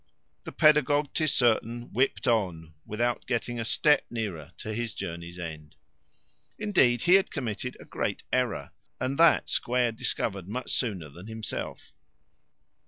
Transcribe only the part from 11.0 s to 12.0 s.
than himself.